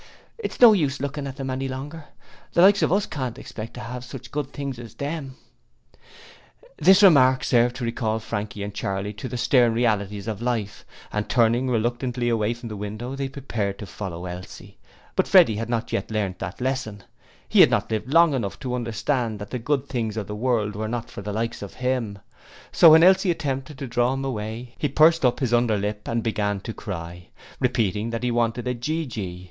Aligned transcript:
'It's 0.39 0.59
no 0.59 0.73
use 0.73 0.99
lookin' 0.99 1.27
at 1.27 1.39
'em 1.39 1.51
any 1.51 1.67
longer; 1.67 2.05
the 2.53 2.61
likes 2.63 2.81
of 2.81 2.91
us 2.91 3.05
can't 3.05 3.37
expect 3.37 3.75
to 3.75 3.79
have 3.81 4.03
such 4.03 4.31
good 4.31 4.51
things 4.51 4.79
as 4.79 4.95
them.' 4.95 5.35
This 6.77 7.03
remark 7.03 7.43
served 7.43 7.75
to 7.75 7.83
recall 7.85 8.17
Frankie 8.17 8.63
and 8.63 8.73
Charley 8.73 9.13
to 9.13 9.29
the 9.29 9.37
stern 9.37 9.75
realities 9.75 10.27
of 10.27 10.41
life, 10.41 10.85
and 11.13 11.29
turning 11.29 11.69
reluctantly 11.69 12.29
away 12.29 12.55
from 12.55 12.67
the 12.69 12.75
window 12.75 13.15
they 13.15 13.29
prepared 13.29 13.77
to 13.77 13.85
follow 13.85 14.25
Elsie, 14.25 14.79
but 15.15 15.27
Freddie 15.27 15.57
had 15.57 15.69
not 15.69 15.93
yet 15.93 16.09
learnt 16.09 16.39
the 16.39 16.51
lesson 16.59 17.03
he 17.47 17.59
had 17.59 17.69
not 17.69 17.91
lived 17.91 18.11
long 18.11 18.33
enough 18.33 18.59
to 18.61 18.73
understand 18.73 19.37
that 19.37 19.51
the 19.51 19.59
good 19.59 19.87
things 19.87 20.17
of 20.17 20.25
the 20.25 20.33
world 20.35 20.75
were 20.75 20.87
not 20.87 21.11
for 21.11 21.21
the 21.21 21.31
likes 21.31 21.61
of 21.61 21.75
him; 21.75 22.17
so 22.71 22.89
when 22.89 23.03
Elsie 23.03 23.29
attempted 23.29 23.77
to 23.77 23.85
draw 23.85 24.13
him 24.15 24.25
away 24.25 24.73
he 24.79 24.89
pursed 24.89 25.23
up 25.23 25.39
his 25.41 25.53
underlip 25.53 26.07
and 26.07 26.23
began 26.23 26.59
to 26.59 26.73
cry, 26.73 27.27
repeating 27.59 28.09
that 28.09 28.23
he 28.23 28.31
wanted 28.31 28.67
a 28.67 28.73
gee 28.73 29.05
gee. 29.05 29.39